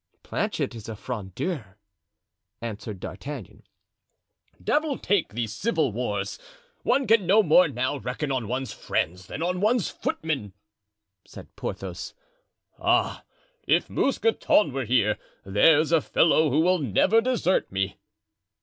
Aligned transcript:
"Planchet 0.23 0.73
is 0.73 0.89
a 0.89 0.95
Frondeur," 0.95 1.77
answered 2.59 2.99
D'Artagnan. 2.99 3.61
"Devil 4.59 4.97
take 4.97 5.35
these 5.35 5.53
civil 5.53 5.91
wars! 5.91 6.39
one 6.81 7.05
can 7.05 7.27
no 7.27 7.43
more 7.43 7.67
now 7.67 7.97
reckon 7.97 8.31
on 8.31 8.47
one's 8.47 8.73
friends 8.73 9.27
than 9.27 9.43
on 9.43 9.61
one's 9.61 9.89
footmen," 9.91 10.53
said 11.23 11.55
Porthos. 11.55 12.15
"Ah! 12.79 13.23
if 13.67 13.91
Mousqueton 13.91 14.73
were 14.73 14.85
here! 14.85 15.19
there's 15.45 15.91
a 15.91 16.01
fellow 16.01 16.49
who 16.49 16.61
will 16.61 16.79
never 16.79 17.21
desert 17.21 17.71
me!" 17.71 17.97